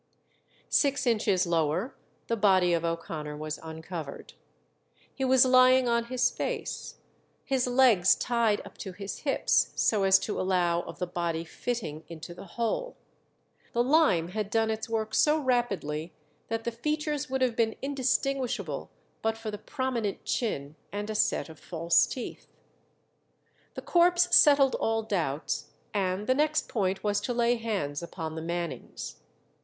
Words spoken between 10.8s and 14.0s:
of the body fitting into the hole. The